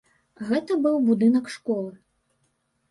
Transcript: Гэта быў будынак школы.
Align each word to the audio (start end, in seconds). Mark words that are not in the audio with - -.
Гэта 0.47 0.77
быў 0.85 0.97
будынак 1.11 1.45
школы. 1.59 1.91